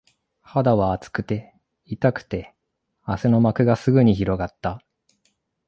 [0.41, 1.53] 肌は熱くて、
[1.85, 2.55] 痛くて、
[3.03, 4.81] 汗の膜がすぐに広がった